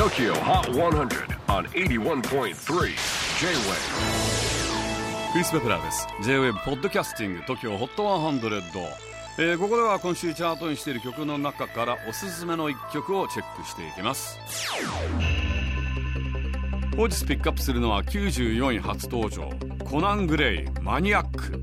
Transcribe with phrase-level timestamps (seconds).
[0.00, 2.54] TOKYO HOT 100 on 81.3 J-WAVE.
[5.32, 6.06] クリス・ベプラーです。
[6.22, 8.62] J-WAVE ポッドキャスティング TOKYO HOT 100、
[9.36, 14.38] えー、ここでは今週チャートにしている曲の中からおすすめの一曲をチェックしていきます。
[16.96, 19.50] 本日ピックアップするのは94位初登場
[19.84, 21.60] コナン・グレイマニアック。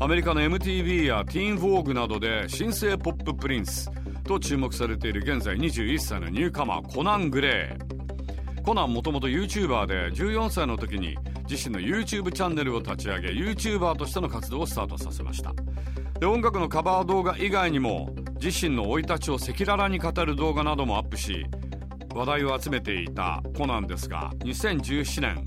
[0.00, 3.92] アメリカの MTV やティーン・ヴォーグなどで新生ポッププリンス
[4.24, 11.16] と注目されている現在21歳のニューカマーコナン・グレーコナンもともと YouTuber で14歳の時に
[11.48, 15.52] 自身の YouTube チャンネルを立ち上げ YouTuber としての活動をスタートさせました。
[16.18, 21.44] で音楽のカバー動画以外にも自身の生い立ちを赤裸々に語る動画などもアップし
[22.14, 25.44] 話題を集めていたコナンですが2017年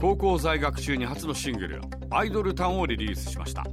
[0.00, 3.64] 高校在学中に初のシングル「アイドルタウン」をリリースしました。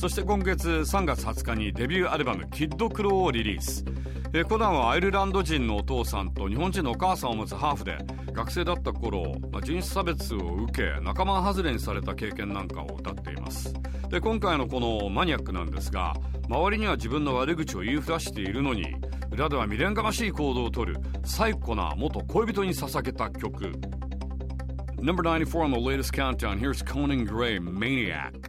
[0.00, 3.84] そして今月3月20日にデビューアルバム「キッドクロー」をリリース。
[4.32, 7.98] えコナンはアイルランド人のお父さんと日本人のお母さんを持つハーフで
[8.32, 13.74] 学生だった頃、まあ、人種差別を受け仲間外れにされた経験なんかを歌っています。
[14.08, 16.14] で今回のこのマニアックなんですが
[16.48, 18.94] 周りには自分の悪口を言いふらしているのに
[19.30, 23.70] 裏では未練がましい行動をとる最古な元恋人に捧げた曲。
[25.02, 28.48] Number 94 on the latest countdown Here's Conan Gray Maniac.